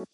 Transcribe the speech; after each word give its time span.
В 0.00 0.04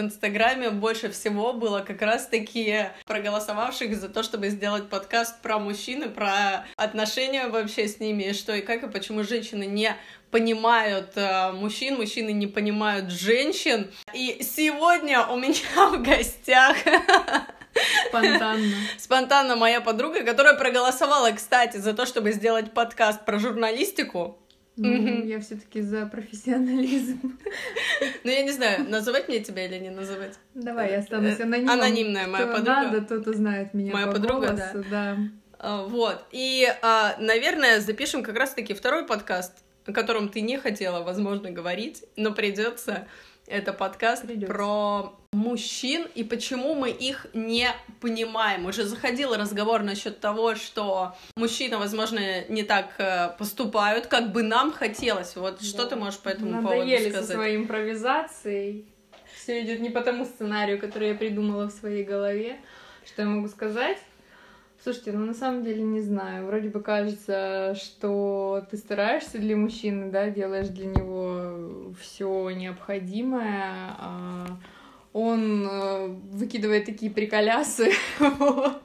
Инстаграме 0.00 0.70
больше 0.70 1.10
всего 1.10 1.52
было 1.52 1.80
как 1.80 2.02
раз-таки 2.02 2.86
проголосовавших 3.06 3.96
за 3.96 4.08
то, 4.08 4.24
чтобы 4.24 4.48
сделать 4.48 4.90
подкаст 4.90 5.40
про 5.42 5.60
мужчин 5.60 6.02
и 6.02 6.08
про 6.08 6.66
отношения 6.76 7.46
вообще 7.46 7.86
с 7.86 8.00
ними, 8.00 8.24
и 8.24 8.32
что 8.32 8.52
и 8.54 8.62
как, 8.62 8.82
и 8.82 8.90
почему 8.90 9.22
женщины 9.22 9.64
не 9.64 9.96
понимают 10.32 11.12
э, 11.14 11.52
мужчин, 11.52 11.98
мужчины 11.98 12.32
не 12.32 12.48
понимают 12.48 13.10
женщин. 13.10 13.92
И 14.12 14.42
сегодня 14.42 15.24
у 15.24 15.36
меня 15.36 15.54
в 15.92 16.02
гостях 16.02 16.76
Спонтанно. 18.08 18.76
Спонтанно 18.98 19.56
моя 19.56 19.80
подруга, 19.80 20.24
которая 20.24 20.54
проголосовала, 20.54 21.30
кстати, 21.32 21.76
за 21.78 21.92
то, 21.94 22.06
чтобы 22.06 22.32
сделать 22.32 22.72
подкаст 22.72 23.24
про 23.24 23.38
журналистику. 23.38 24.38
Ну, 24.76 25.24
я 25.24 25.40
все-таки 25.40 25.80
за 25.80 26.06
профессионализм. 26.06 27.38
Ну, 28.24 28.30
я 28.30 28.42
не 28.42 28.50
знаю, 28.52 28.88
называть 28.88 29.26
мне 29.28 29.40
тебя 29.40 29.64
или 29.64 29.78
не 29.78 29.90
называть. 29.90 30.38
Давай, 30.54 30.90
я 30.90 30.98
останусь 30.98 31.40
анонимом. 31.40 31.80
Анонимная 31.80 32.26
моя 32.26 32.46
подруга. 32.46 32.82
надо, 32.82 33.00
тот 33.00 33.26
узнает 33.26 33.72
меня 33.72 33.92
Моя 33.92 34.06
по 34.06 34.12
подруга, 34.12 34.54
да. 34.90 35.16
А, 35.58 35.84
Вот. 35.84 36.24
И, 36.30 36.66
а, 36.82 37.16
наверное, 37.18 37.80
запишем 37.80 38.22
как 38.22 38.36
раз-таки 38.36 38.74
второй 38.74 39.06
подкаст, 39.06 39.64
о 39.86 39.92
котором 39.92 40.28
ты 40.28 40.42
не 40.42 40.58
хотела, 40.58 41.02
возможно, 41.02 41.50
говорить, 41.50 42.04
но 42.16 42.32
придется. 42.32 43.08
Это 43.46 43.72
подкаст 43.72 44.24
про 44.46 45.18
мужчин 45.36 46.06
и 46.14 46.24
почему 46.24 46.74
мы 46.74 46.90
их 46.90 47.26
не 47.34 47.68
понимаем. 48.00 48.66
Уже 48.66 48.84
заходил 48.84 49.34
разговор 49.34 49.82
насчет 49.82 50.18
того, 50.20 50.54
что 50.54 51.14
мужчины, 51.36 51.76
возможно, 51.76 52.44
не 52.48 52.62
так 52.62 52.94
э, 52.98 53.28
поступают, 53.38 54.06
как 54.06 54.32
бы 54.32 54.42
нам 54.42 54.72
хотелось. 54.72 55.36
Вот 55.36 55.62
что 55.62 55.84
Да. 55.84 55.90
ты 55.90 55.96
можешь 55.96 56.18
по 56.20 56.30
этому 56.30 56.62
поводу 56.62 56.80
Надоели 56.80 57.04
со 57.10 57.18
сказать? 57.18 57.36
своей 57.36 57.56
импровизацией. 57.56 58.86
Все 59.34 59.62
идет 59.62 59.80
не 59.80 59.90
по 59.90 60.00
тому 60.00 60.24
сценарию, 60.24 60.78
который 60.80 61.08
я 61.10 61.14
придумала 61.14 61.66
в 61.66 61.72
своей 61.72 62.02
голове. 62.04 62.56
Что 63.04 63.22
я 63.22 63.28
могу 63.28 63.48
сказать? 63.48 63.98
Слушайте, 64.82 65.12
ну 65.12 65.26
на 65.26 65.34
самом 65.34 65.64
деле 65.64 65.82
не 65.82 66.00
знаю. 66.00 66.46
Вроде 66.46 66.68
бы 66.70 66.80
кажется, 66.80 67.74
что 67.74 68.64
ты 68.70 68.76
стараешься 68.76 69.38
для 69.38 69.56
мужчины, 69.56 70.10
да, 70.10 70.30
делаешь 70.30 70.68
для 70.68 70.86
него 70.86 71.92
все 72.00 72.50
необходимое, 72.50 73.94
а 73.98 74.46
он 75.16 75.66
э, 75.66 76.08
выкидывает 76.32 76.84
такие 76.84 77.10
приколясы, 77.10 77.90
вот, 78.18 78.82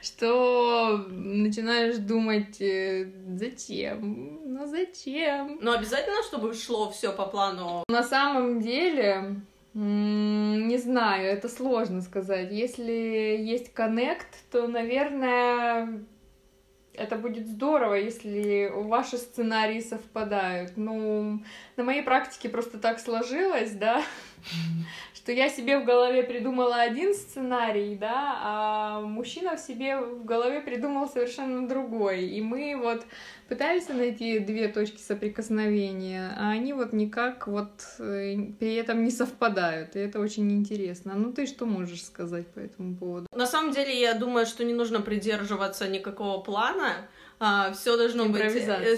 что 0.00 1.04
начинаешь 1.10 1.96
думать, 1.98 2.58
э, 2.62 3.12
зачем? 3.28 4.40
Ну 4.46 4.66
зачем? 4.66 5.58
Но 5.60 5.72
обязательно, 5.72 6.22
чтобы 6.22 6.54
шло 6.54 6.90
все 6.90 7.12
по 7.12 7.26
плану. 7.26 7.84
На 7.90 8.02
самом 8.02 8.62
деле, 8.62 9.36
не 9.74 10.78
знаю, 10.78 11.28
это 11.28 11.50
сложно 11.50 12.00
сказать. 12.00 12.50
Если 12.50 13.36
есть 13.38 13.74
коннект, 13.74 14.28
то, 14.50 14.66
наверное, 14.66 16.02
это 17.00 17.16
будет 17.16 17.48
здорово, 17.48 17.94
если 17.94 18.70
ваши 18.72 19.16
сценарии 19.16 19.80
совпадают. 19.80 20.72
Ну, 20.76 21.42
на 21.76 21.84
моей 21.84 22.02
практике 22.02 22.50
просто 22.50 22.78
так 22.78 23.00
сложилось, 23.00 23.72
да, 23.72 24.02
что 25.14 25.32
я 25.32 25.48
себе 25.48 25.78
в 25.78 25.86
голове 25.86 26.22
придумала 26.22 26.76
один 26.82 27.14
сценарий, 27.14 27.96
да, 27.96 28.38
а 28.42 29.00
мужчина 29.00 29.56
в 29.56 29.60
себе 29.60 29.96
в 29.96 30.24
голове 30.24 30.60
придумал 30.60 31.08
совершенно 31.08 31.66
другой. 31.66 32.26
И 32.26 32.42
мы 32.42 32.76
вот 32.76 33.06
пытаемся 33.50 33.94
найти 33.94 34.38
две 34.38 34.68
точки 34.68 35.00
соприкосновения, 35.00 36.32
а 36.38 36.50
они 36.50 36.72
вот 36.72 36.92
никак 36.92 37.48
вот 37.48 37.72
э, 37.98 38.36
при 38.58 38.76
этом 38.76 39.02
не 39.04 39.10
совпадают. 39.10 39.96
И 39.96 39.98
это 39.98 40.20
очень 40.20 40.50
интересно. 40.52 41.14
Ну 41.16 41.32
ты 41.32 41.46
что 41.46 41.66
можешь 41.66 42.04
сказать 42.04 42.46
по 42.46 42.60
этому 42.60 42.96
поводу? 42.96 43.26
На 43.34 43.46
самом 43.46 43.72
деле, 43.72 44.00
я 44.00 44.14
думаю, 44.14 44.46
что 44.46 44.64
не 44.64 44.72
нужно 44.72 45.00
придерживаться 45.00 45.88
никакого 45.88 46.40
плана. 46.40 47.08
Все 47.72 47.96
должно 47.96 48.26
быть, 48.26 48.40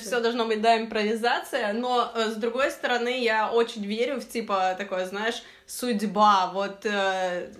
все 0.01 0.21
должно 0.21 0.45
быть, 0.47 0.61
да, 0.61 0.77
импровизация. 0.77 1.73
Но 1.73 2.11
э, 2.15 2.31
с 2.31 2.35
другой 2.35 2.71
стороны, 2.71 3.23
я 3.23 3.51
очень 3.53 3.85
верю 3.85 4.21
в 4.21 4.29
типа 4.29 4.75
такое, 4.77 5.07
знаешь, 5.07 5.43
судьба. 5.67 6.51
Вот 6.53 6.85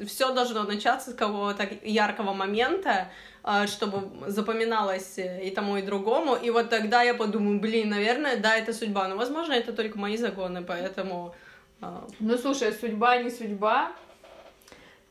все 0.07 0.33
должно 0.35 0.65
начаться 0.65 1.11
с 1.13 1.15
какого-то 1.15 1.69
яркого 1.85 2.33
момента, 2.35 3.09
э, 3.45 3.67
чтобы 3.69 4.11
запоминалось 4.31 5.19
и 5.19 5.51
тому, 5.51 5.77
и 5.77 5.83
другому. 5.83 6.35
И 6.35 6.51
вот 6.51 6.69
тогда 6.69 7.03
я 7.03 7.15
подумаю, 7.15 7.61
блин, 7.61 7.91
наверное, 7.91 8.37
да, 8.37 8.57
это 8.57 8.73
судьба. 8.73 9.07
Но, 9.09 9.17
возможно, 9.17 9.53
это 9.53 9.73
только 9.73 9.99
мои 9.99 10.17
законы, 10.17 10.63
поэтому. 10.65 11.35
э, 11.81 11.87
Ну 12.21 12.37
слушай, 12.39 12.73
судьба 12.73 13.19
не 13.19 13.31
судьба. 13.31 13.93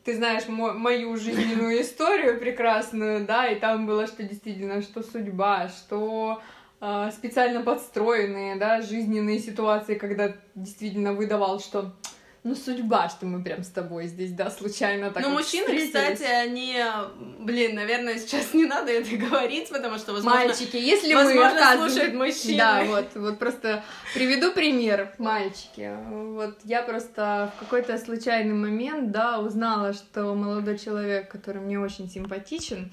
Ты 0.04 0.16
знаешь 0.16 0.48
мо- 0.48 0.74
мою 0.74 1.16
жизненную 1.16 1.82
историю 1.82 2.40
прекрасную, 2.40 3.26
да, 3.26 3.48
и 3.48 3.60
там 3.60 3.86
было, 3.86 4.08
что 4.08 4.24
действительно, 4.24 4.82
что 4.82 5.04
судьба, 5.04 5.70
что 5.70 6.42
э, 6.80 7.12
специально 7.12 7.62
подстроенные, 7.62 8.56
да, 8.56 8.82
жизненные 8.82 9.38
ситуации, 9.38 9.96
когда 9.96 10.34
действительно 10.56 11.14
выдавал, 11.14 11.60
что 11.60 11.94
ну 12.44 12.56
судьба, 12.56 13.08
что 13.08 13.28
мы 13.28 13.44
прям 13.44 13.64
с 13.64 13.70
тобой 13.70 14.08
здесь, 14.08 14.32
да, 14.32 14.50
случайно 14.50 15.12
так 15.12 15.22
Ну, 15.22 15.30
вот 15.30 15.42
мужчины, 15.42 15.66
встретились. 15.66 15.92
кстати, 15.92 16.24
они, 16.24 16.76
блин, 17.40 17.76
наверное, 17.76 18.18
сейчас 18.18 18.56
не 18.56 18.66
надо 18.66 18.92
это 18.92 19.16
говорить, 19.16 19.70
потому 19.70 20.00
что, 20.00 20.14
возможно, 20.14 20.48
Мальчики, 20.48 20.76
если 20.76 21.14
мы 21.14 21.24
возможно, 21.26 21.76
слушают 21.76 22.16
мужчины. 22.16 22.58
Да, 22.58 22.84
вот, 22.86 23.10
вот 23.14 23.38
просто 23.38 23.84
приведу 24.16 24.52
пример, 24.54 25.14
мальчики. 25.20 25.96
Вот 26.10 26.58
я 26.64 26.82
просто 26.82 27.52
в 27.56 27.60
какой-то 27.60 27.98
случайный 28.00 28.56
момент, 28.56 29.12
да, 29.12 29.40
узнала, 29.40 29.94
что 29.94 30.34
молодой 30.34 30.80
человек, 30.80 31.30
который 31.30 31.62
мне 31.62 31.80
очень 31.80 32.10
симпатичен, 32.10 32.92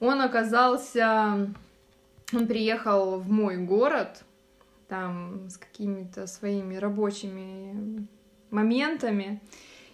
он 0.00 0.20
оказался, 0.20 1.48
он 2.32 2.46
приехал 2.48 3.20
в 3.20 3.30
мой 3.30 3.56
город, 3.58 4.24
там 4.88 5.48
с 5.48 5.56
какими-то 5.56 6.26
своими 6.26 6.74
рабочими 6.74 8.08
моментами, 8.50 9.40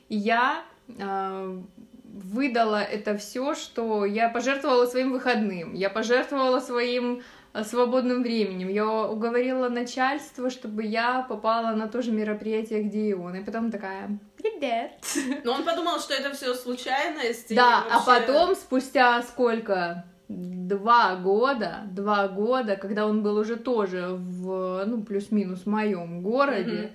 и 0.08 0.16
я 0.16 0.64
а, 1.00 1.60
выдала 2.04 2.82
это 2.82 3.16
все, 3.16 3.54
что 3.54 4.04
я 4.04 4.28
пожертвовала 4.28 4.86
своим 4.86 5.12
выходным, 5.12 5.74
я 5.74 5.90
пожертвовала 5.90 6.60
своим 6.60 7.22
а, 7.52 7.64
свободным 7.64 8.22
временем, 8.22 8.68
я 8.68 8.86
уговорила 8.86 9.68
начальство, 9.68 10.50
чтобы 10.50 10.84
я 10.84 11.22
попала 11.28 11.74
на 11.74 11.88
то 11.88 12.02
же 12.02 12.12
мероприятие, 12.12 12.82
где 12.82 13.08
и 13.08 13.14
он, 13.14 13.34
и 13.34 13.44
потом 13.44 13.70
такая, 13.70 14.18
привет. 14.36 14.92
Но 15.44 15.52
он 15.52 15.64
подумал, 15.64 15.98
что 16.00 16.14
это 16.14 16.32
все 16.32 16.54
случайность. 16.54 17.54
Да, 17.54 17.84
а 17.90 17.98
вообще- 17.98 18.26
потом, 18.26 18.54
спустя 18.54 19.22
сколько? 19.22 20.04
Два 20.28 21.14
года, 21.16 21.82
два 21.92 22.26
года, 22.26 22.74
когда 22.76 23.06
он 23.06 23.22
был 23.22 23.36
уже 23.36 23.54
тоже 23.54 24.08
в, 24.10 24.84
ну, 24.84 25.04
плюс-минус 25.04 25.66
моем 25.66 26.20
городе, 26.20 26.92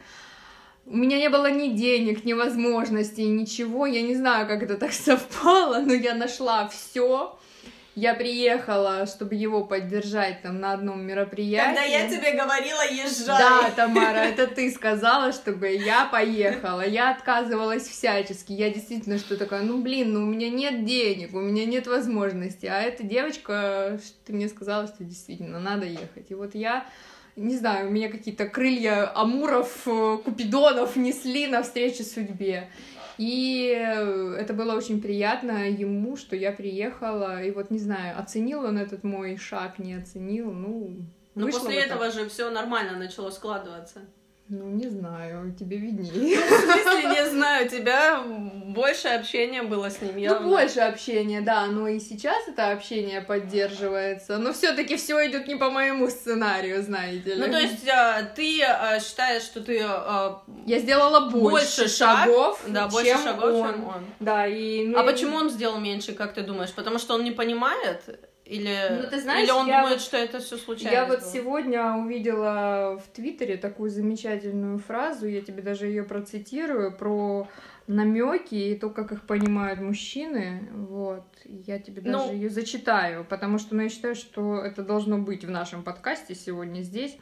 у 0.91 0.97
меня 0.97 1.17
не 1.17 1.29
было 1.29 1.49
ни 1.49 1.69
денег, 1.69 2.25
ни 2.25 2.33
возможностей, 2.33 3.25
ничего. 3.25 3.85
Я 3.85 4.01
не 4.01 4.15
знаю, 4.15 4.47
как 4.47 4.61
это 4.63 4.75
так 4.75 4.91
совпало, 4.93 5.79
но 5.79 5.93
я 5.93 6.13
нашла 6.15 6.67
все. 6.67 7.37
Я 7.93 8.13
приехала, 8.13 9.05
чтобы 9.05 9.35
его 9.35 9.65
поддержать 9.65 10.41
там 10.43 10.61
на 10.61 10.71
одном 10.71 11.01
мероприятии. 11.01 11.75
Когда 11.75 11.81
я 11.81 12.09
тебе 12.09 12.31
говорила, 12.33 12.81
езжай. 12.89 13.37
Да, 13.37 13.69
Тамара, 13.75 14.19
это 14.19 14.47
ты 14.47 14.71
сказала, 14.71 15.33
чтобы 15.33 15.67
я 15.67 16.05
поехала. 16.05 16.87
Я 16.87 17.11
отказывалась 17.11 17.85
всячески. 17.85 18.53
Я 18.53 18.69
действительно 18.69 19.17
что 19.17 19.35
такое, 19.35 19.61
ну 19.63 19.81
блин, 19.81 20.13
ну 20.13 20.21
у 20.21 20.25
меня 20.25 20.49
нет 20.49 20.85
денег, 20.85 21.33
у 21.33 21.41
меня 21.41 21.65
нет 21.65 21.85
возможности. 21.85 22.65
А 22.65 22.81
эта 22.81 23.03
девочка, 23.03 23.99
ты 24.25 24.31
мне 24.31 24.47
сказала, 24.47 24.87
что 24.87 25.03
действительно 25.03 25.59
надо 25.59 25.85
ехать. 25.85 26.31
И 26.31 26.33
вот 26.33 26.55
я, 26.55 26.85
не 27.41 27.57
знаю, 27.57 27.87
у 27.87 27.91
меня 27.91 28.09
какие-то 28.09 28.47
крылья 28.47 29.11
амуров, 29.15 29.87
э, 29.87 30.17
купидонов 30.23 30.95
несли 30.95 31.47
навстречу 31.47 32.03
судьбе. 32.03 32.69
И 33.17 33.67
это 34.39 34.53
было 34.53 34.73
очень 34.73 35.01
приятно 35.01 35.69
ему, 35.69 36.15
что 36.17 36.35
я 36.35 36.51
приехала. 36.51 37.43
И 37.43 37.51
вот, 37.51 37.69
не 37.69 37.77
знаю, 37.77 38.17
оценил 38.19 38.63
он 38.63 38.77
этот 38.77 39.03
мой 39.03 39.37
шаг, 39.37 39.79
не 39.79 39.93
оценил, 39.93 40.51
ну... 40.51 40.97
Но 41.35 41.45
вышло 41.45 41.59
после 41.59 41.81
этого 41.81 42.11
же 42.11 42.27
все 42.27 42.49
нормально 42.49 42.97
начало 42.97 43.29
складываться. 43.29 44.01
Ну, 44.53 44.65
не 44.65 44.89
знаю, 44.89 45.55
тебе 45.57 45.77
виднее. 45.77 46.37
В 46.45 46.49
смысле, 46.49 47.09
не 47.09 47.29
знаю, 47.29 47.67
у 47.67 47.69
тебя 47.69 48.21
больше 48.21 49.07
общения 49.07 49.63
было 49.63 49.89
с 49.89 50.01
ним 50.01 50.17
явно. 50.17 50.41
Ну, 50.41 50.49
больше 50.49 50.81
общения, 50.81 51.39
да, 51.39 51.67
но 51.67 51.87
и 51.87 52.01
сейчас 52.01 52.49
это 52.49 52.71
общение 52.71 53.21
поддерживается. 53.21 54.39
Но 54.39 54.51
все-таки 54.51 54.97
все 54.97 55.25
идет 55.29 55.47
не 55.47 55.55
по 55.55 55.69
моему 55.69 56.09
сценарию, 56.09 56.83
знаете 56.83 57.35
ли. 57.35 57.39
Ну, 57.39 57.49
то 57.49 57.59
есть 57.59 57.87
а, 57.87 58.23
ты 58.23 58.61
а, 58.63 58.99
считаешь, 58.99 59.43
что 59.43 59.61
ты 59.61 59.81
а, 59.85 60.43
я 60.65 60.79
сделала 60.79 61.29
больше, 61.29 61.77
больше 61.77 61.87
шаг, 61.87 62.25
шагов, 62.25 62.61
да, 62.67 62.89
больше 62.89 63.09
чем 63.09 63.23
шагов, 63.23 63.53
он. 63.53 63.73
чем 63.73 63.87
он. 63.87 64.05
Да, 64.19 64.47
и... 64.47 64.85
ну, 64.85 64.99
А 64.99 65.03
и- 65.03 65.05
почему 65.05 65.37
он 65.37 65.49
сделал 65.49 65.79
меньше, 65.79 66.11
как 66.11 66.33
ты 66.33 66.41
думаешь? 66.41 66.73
Потому 66.73 66.99
что 66.99 67.13
он 67.13 67.23
не 67.23 67.31
понимает? 67.31 68.03
Или, 68.51 69.01
Ну, 69.01 69.09
ты 69.09 69.21
знаешь, 69.21 69.45
или 69.45 69.51
он 69.51 69.65
думает, 69.65 69.89
вот- 69.91 70.01
что 70.01 70.17
это 70.17 70.39
все 70.39 70.57
случайно. 70.57 70.93
Я 70.93 71.05
вот 71.05 71.23
сегодня 71.23 71.93
увидела 71.93 72.99
в 73.01 73.07
Твиттере 73.15 73.55
такую 73.55 73.89
замечательную 73.89 74.77
фразу, 74.77 75.25
я 75.25 75.41
тебе 75.41 75.61
даже 75.61 75.85
ее 75.87 76.03
процитирую, 76.03 76.91
про 76.91 77.47
намеки 77.87 78.55
и 78.55 78.75
то, 78.77 78.89
как 78.89 79.13
их 79.13 79.21
понимают 79.21 79.79
мужчины. 79.79 80.67
Вот. 80.73 81.23
Я 81.45 81.79
тебе 81.79 82.01
Ну- 82.03 82.11
даже 82.19 82.33
ее 82.33 82.49
зачитаю, 82.49 83.23
потому 83.23 83.57
что 83.57 83.73
ну, 83.73 83.83
я 83.83 83.89
считаю, 83.89 84.15
что 84.15 84.57
это 84.57 84.83
должно 84.83 85.17
быть 85.17 85.45
в 85.45 85.49
нашем 85.49 85.81
подкасте 85.81 86.35
сегодня 86.35 86.81
здесь. 86.81 87.17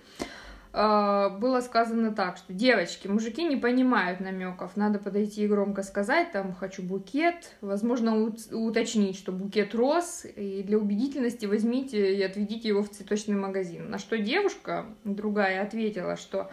А, 0.72 1.30
Было 1.30 1.62
сказано 1.62 2.14
так, 2.14 2.38
что 2.38 2.54
девочки, 2.54 3.08
мужики 3.08 3.44
не 3.44 3.56
понимают 3.56 4.20
намеков, 4.20 4.78
надо 4.78 5.00
подойти 5.00 5.44
и 5.44 5.48
громко 5.48 5.82
сказать, 5.82 6.32
там, 6.32 6.54
хочу 6.54 6.84
букет, 6.84 7.56
возможно, 7.62 8.24
ут- 8.24 8.52
уточнить, 8.52 9.18
что 9.18 9.32
букет 9.32 9.74
роз, 9.74 10.26
и 10.36 10.62
для 10.64 10.78
убедительности 10.78 11.48
возьмите 11.48 12.16
и 12.16 12.22
отведите 12.22 12.68
его 12.68 12.84
в 12.84 12.90
цветочный 12.90 13.36
магазин. 13.36 13.90
На 13.90 13.98
что 13.98 14.18
девушка, 14.18 14.86
другая, 15.04 15.64
ответила, 15.64 16.16
что 16.18 16.52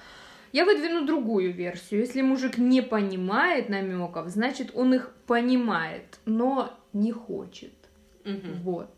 я 0.53 0.65
выдвину 0.65 1.05
другую 1.05 1.53
версию. 1.53 2.01
Если 2.01 2.23
мужик 2.23 2.57
не 2.57 2.81
понимает 2.81 3.69
намеков, 3.69 4.29
значит, 4.29 4.71
он 4.75 4.95
их 4.95 5.13
понимает, 5.27 6.21
но 6.25 6.73
не 6.95 7.13
хочет. 7.13 7.75
Мгм. 8.25 8.63
Вот. 8.63 8.91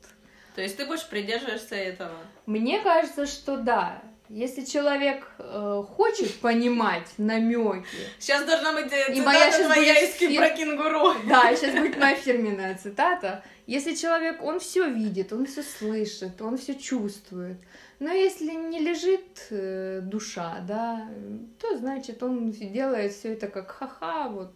То 0.54 0.62
есть 0.62 0.76
ты 0.76 0.86
больше 0.86 1.08
придерживаешься 1.10 1.74
этого. 1.74 2.12
Мне 2.46 2.80
кажется, 2.80 3.26
что 3.26 3.56
да. 3.56 4.00
Если 4.28 4.64
человек 4.64 5.26
э, 5.38 5.82
хочет 5.96 6.34
понимать 6.40 7.06
намеки, 7.18 7.84
Сейчас 8.18 8.44
должна 8.44 8.72
быть 8.72 8.92
э, 8.92 9.14
И 9.14 9.20
моя 9.20 9.50
цитата 9.50 9.56
щас 9.56 9.72
твоя 9.72 9.94
будет 9.94 10.08
из 10.10 10.14
фир- 10.16 10.36
про 10.36 10.50
кенгуру. 10.50 11.14
да, 11.28 11.56
сейчас 11.56 11.74
будет 11.74 11.98
моя 11.98 12.14
фирменная 12.14 12.76
цитата. 12.76 13.42
Если 13.66 13.94
человек, 13.94 14.42
он 14.42 14.58
все 14.58 14.88
видит, 14.88 15.32
он 15.32 15.46
все 15.46 15.62
слышит, 15.62 16.40
он 16.42 16.56
все 16.56 16.74
чувствует, 16.74 17.56
но 18.00 18.10
если 18.12 18.52
не 18.52 18.80
лежит 18.80 19.46
э, 19.50 20.00
душа, 20.02 20.58
да, 20.68 21.08
то 21.60 21.76
значит 21.78 22.22
он 22.22 22.50
делает 22.50 23.12
все 23.12 23.32
это 23.32 23.48
как 23.48 23.70
ха-ха, 23.70 24.28
вот 24.28 24.52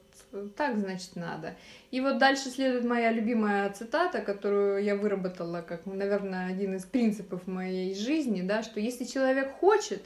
так 0.57 0.79
значит 0.79 1.17
надо. 1.17 1.57
И 1.91 2.01
вот 2.01 2.19
дальше 2.19 2.49
следует 2.49 2.85
моя 2.85 3.13
любимая 3.13 3.71
цитата, 3.71 4.21
которую 4.21 4.83
я 4.83 4.97
выработала 4.97 5.63
как, 5.63 5.87
наверное, 5.87 6.49
один 6.49 6.77
из 6.77 6.85
принципов 6.85 7.47
моей 7.47 7.95
жизни, 7.95 8.43
да, 8.43 8.63
что 8.63 8.81
если 8.81 9.05
человек 9.05 9.53
хочет, 9.53 10.03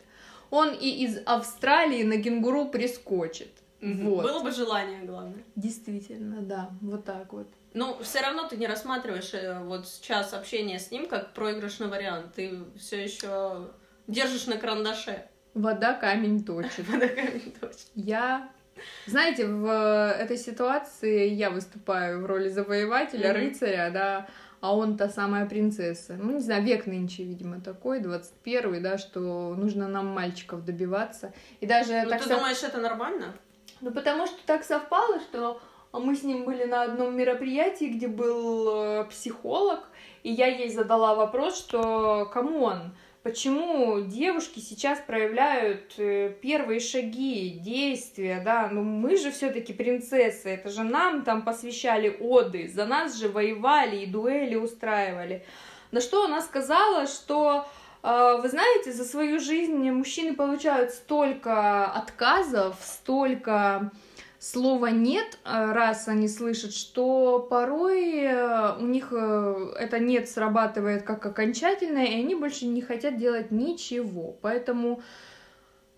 он 0.50 0.72
и 0.72 0.88
из 0.88 1.18
Австралии 1.26 2.02
на 2.02 2.22
кенгуру 2.22 2.66
прискочит. 2.66 3.50
Вот. 3.80 4.22
Было 4.22 4.42
бы 4.42 4.50
желание, 4.52 5.02
главное. 5.02 5.44
Действительно, 5.54 6.40
да, 6.40 6.70
вот 6.80 7.04
так 7.04 7.32
вот. 7.32 7.48
Ну, 7.74 7.96
все 8.02 8.20
равно 8.20 8.48
ты 8.48 8.56
не 8.56 8.66
рассматриваешь 8.66 9.34
э, 9.34 9.62
вот 9.62 9.86
сейчас 9.86 10.32
общение 10.32 10.78
с 10.78 10.90
ним 10.90 11.06
как 11.06 11.34
проигрышный 11.34 11.88
вариант. 11.88 12.32
Ты 12.34 12.60
все 12.78 13.02
еще 13.02 13.68
держишь 14.06 14.46
на 14.46 14.56
карандаше. 14.56 15.26
Вода 15.52 15.92
камень 15.92 16.44
точит. 16.44 16.86
Я... 17.94 18.50
Знаете, 19.06 19.46
в 19.46 19.66
этой 20.12 20.36
ситуации 20.36 21.28
я 21.28 21.50
выступаю 21.50 22.22
в 22.22 22.26
роли 22.26 22.48
завоевателя, 22.48 23.30
Мгм. 23.32 23.36
рыцаря, 23.40 23.90
да, 23.90 24.26
а 24.60 24.74
он 24.76 24.96
та 24.96 25.08
самая 25.08 25.46
принцесса. 25.46 26.14
Ну, 26.18 26.32
не 26.32 26.40
знаю, 26.40 26.62
век 26.64 26.86
нынче, 26.86 27.22
видимо, 27.24 27.60
такой, 27.60 28.00
21 28.00 28.82
да, 28.82 28.98
что 28.98 29.54
нужно 29.56 29.88
нам 29.88 30.06
мальчиков 30.06 30.64
добиваться. 30.64 31.32
И 31.60 31.66
даже 31.66 32.02
Ну, 32.04 32.10
так 32.10 32.22
ты 32.22 32.28
сов- 32.28 32.38
думаешь, 32.38 32.62
это 32.62 32.78
нормально? 32.78 33.34
Ну, 33.80 33.90
потому 33.92 34.26
что 34.26 34.36
так 34.46 34.64
совпало, 34.64 35.20
что 35.20 35.60
мы 35.92 36.14
с 36.16 36.22
ним 36.22 36.44
были 36.44 36.64
на 36.64 36.82
одном 36.82 37.16
мероприятии, 37.16 37.86
где 37.86 38.08
был 38.08 39.00
э, 39.00 39.04
психолог, 39.04 39.80
и 40.22 40.32
я 40.32 40.46
ей 40.46 40.70
задала 40.70 41.14
вопрос, 41.14 41.58
что, 41.58 42.28
come 42.32 42.69
on, 42.69 42.96
почему 43.26 44.02
девушки 44.02 44.60
сейчас 44.60 45.00
проявляют 45.00 45.94
э, 45.98 46.32
первые 46.40 46.78
шаги, 46.78 47.58
действия, 47.60 48.40
да, 48.44 48.68
ну 48.70 48.84
мы 48.84 49.16
же 49.16 49.32
все 49.32 49.50
таки 49.50 49.72
принцессы, 49.72 50.50
это 50.50 50.68
же 50.68 50.84
нам 50.84 51.24
там 51.24 51.42
посвящали 51.42 52.16
оды, 52.20 52.68
за 52.72 52.86
нас 52.86 53.18
же 53.18 53.28
воевали 53.28 53.96
и 53.96 54.06
дуэли 54.06 54.54
устраивали. 54.54 55.44
На 55.90 56.00
что 56.00 56.24
она 56.24 56.40
сказала, 56.40 57.08
что 57.08 57.66
э, 58.04 58.38
вы 58.40 58.48
знаете, 58.48 58.92
за 58.92 59.04
свою 59.04 59.40
жизнь 59.40 59.90
мужчины 59.90 60.36
получают 60.36 60.92
столько 60.92 61.84
отказов, 61.86 62.76
столько 62.80 63.90
слова 64.38 64.90
нет, 64.90 65.38
э, 65.44 65.72
раз 65.72 66.08
они 66.08 66.28
слышат, 66.28 66.74
что 66.74 67.40
порой 67.40 68.20
э, 68.20 68.76
у 68.78 68.86
них 68.86 69.08
э, 69.12 69.72
это 69.78 69.98
нет 69.98 70.28
срабатывает 70.28 71.02
как 71.02 71.24
окончательное, 71.26 72.06
и 72.06 72.20
они 72.20 72.34
больше 72.34 72.66
не 72.66 72.82
хотят 72.82 73.16
делать 73.16 73.50
ничего. 73.50 74.36
Поэтому 74.42 75.02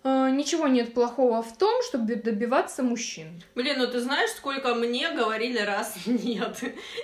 ничего 0.01 0.67
нет 0.67 0.93
плохого 0.93 1.43
в 1.43 1.57
том, 1.57 1.83
чтобы 1.83 2.15
добиваться 2.15 2.83
мужчин. 2.83 3.43
Блин, 3.53 3.79
ну 3.79 3.87
ты 3.87 3.99
знаешь, 3.99 4.29
сколько 4.29 4.73
мне 4.73 5.11
говорили 5.11 5.59
раз 5.59 5.97
нет. 6.05 6.57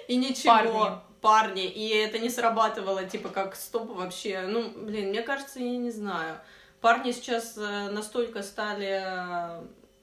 И 0.08 0.16
ничего. 0.16 0.54
Парни. 0.54 1.02
Парни. 1.20 1.66
И 1.66 1.90
это 1.90 2.20
не 2.20 2.30
срабатывало, 2.30 3.04
типа, 3.04 3.28
как 3.30 3.56
стоп 3.56 3.94
вообще. 3.94 4.46
Ну, 4.48 4.72
блин, 4.76 5.10
мне 5.10 5.24
кажется, 5.24 5.60
я 5.60 5.78
не 5.78 5.92
знаю. 5.92 6.40
Парни 6.80 7.12
сейчас 7.12 7.58
настолько 7.58 8.44
стали 8.44 9.04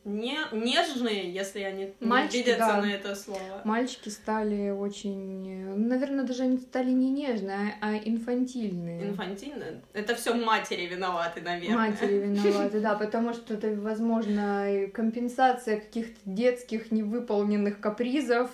не, 0.04 0.36
нежные, 0.52 1.32
если 1.32 1.60
они 1.60 1.94
Мальчики, 2.00 2.42
обидятся 2.42 2.66
да. 2.66 2.80
на 2.82 2.92
это 2.92 3.14
слово. 3.14 3.60
Мальчики 3.64 4.08
стали 4.08 4.70
очень, 4.70 5.76
наверное, 5.76 6.24
даже 6.24 6.42
они 6.42 6.58
стали 6.58 6.90
не 6.90 7.10
нежные, 7.10 7.76
а 7.80 7.94
инфантильные. 7.96 9.10
Инфантильно. 9.10 9.64
Это 9.92 10.14
все 10.16 10.34
матери 10.34 10.86
виноваты, 10.86 11.40
наверное. 11.40 11.90
Матери 11.90 12.14
виноваты, 12.26 12.80
да, 12.80 12.94
потому 12.96 13.32
что 13.32 13.54
это, 13.54 13.68
возможно, 13.80 14.66
компенсация 14.92 15.78
каких-то 15.78 16.18
детских 16.24 16.90
невыполненных 16.90 17.78
капризов. 17.78 18.50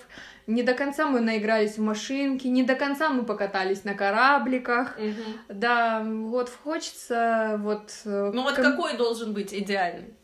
Не 0.47 0.63
до 0.63 0.75
конца 0.75 1.07
мы 1.07 1.21
наигрались 1.21 1.77
в 1.79 1.83
машинки, 1.83 2.47
не 2.47 2.63
до 2.63 2.75
конца 2.75 3.09
мы 3.11 3.25
покатались 3.25 3.85
на 3.85 3.95
корабликах. 3.95 4.99
Мгм. 4.99 5.15
Да, 5.49 6.03
вот 6.05 6.51
хочется 6.51 7.57
вот... 7.59 7.91
э, 8.05 8.31
Ну 8.35 8.43
вот 8.43 8.55
ком- 8.55 8.65
какой 8.65 8.97
должен 8.97 9.33
быть 9.35 9.53
идеальный? 9.55 10.15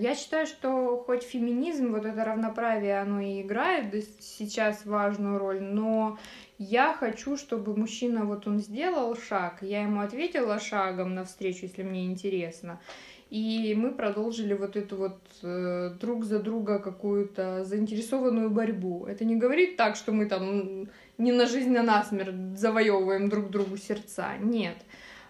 Я 0.00 0.14
считаю, 0.14 0.46
что 0.46 0.96
хоть 1.04 1.22
феминизм, 1.24 1.92
вот 1.92 2.06
это 2.06 2.24
равноправие, 2.24 3.00
оно 3.00 3.20
и 3.20 3.42
играет 3.42 3.94
сейчас 4.18 4.86
важную 4.86 5.36
роль, 5.36 5.60
но 5.60 6.18
я 6.56 6.94
хочу, 6.94 7.36
чтобы 7.36 7.76
мужчина, 7.76 8.24
вот 8.24 8.46
он 8.46 8.60
сделал 8.60 9.14
шаг, 9.14 9.58
я 9.60 9.82
ему 9.82 10.00
ответила 10.00 10.58
шагом 10.58 11.14
навстречу, 11.14 11.66
если 11.66 11.82
мне 11.82 12.06
интересно, 12.06 12.80
и 13.28 13.74
мы 13.76 13.92
продолжили 13.92 14.54
вот 14.54 14.74
эту 14.74 14.96
вот 14.96 15.20
э, 15.42 15.90
друг 16.00 16.24
за 16.24 16.38
друга 16.38 16.78
какую-то 16.78 17.64
заинтересованную 17.66 18.48
борьбу. 18.48 19.04
Это 19.04 19.26
не 19.26 19.36
говорит 19.36 19.76
так, 19.76 19.96
что 19.96 20.12
мы 20.12 20.24
там 20.24 20.88
не 21.18 21.32
на 21.32 21.44
жизнь, 21.44 21.76
а 21.76 21.82
на 21.82 22.02
смерть 22.04 22.58
завоевываем 22.58 23.28
друг 23.28 23.50
другу 23.50 23.76
сердца. 23.76 24.38
Нет. 24.40 24.78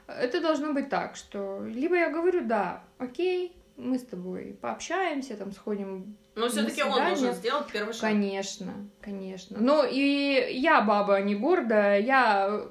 Это 0.07 0.41
должно 0.41 0.73
быть 0.73 0.89
так, 0.89 1.17
что 1.17 1.65
либо 1.67 1.97
я 1.97 2.11
говорю, 2.11 2.45
да, 2.45 2.85
окей, 2.99 3.53
мы 3.81 3.99
с 3.99 4.03
тобой 4.03 4.57
пообщаемся, 4.61 5.37
там 5.37 5.53
сходим. 5.53 6.17
Но 6.35 6.49
все-таки 6.49 6.83
он 6.83 6.95
должен 6.95 7.33
сделать 7.33 7.67
первый 7.73 7.93
шаг. 7.93 8.03
Конечно, 8.03 8.73
конечно. 9.01 9.59
Но 9.61 9.85
и 9.85 10.49
я 10.53 10.81
баба 10.83 11.17
а 11.17 11.21
не 11.21 11.35
гордая, 11.35 12.01
я, 12.01 12.63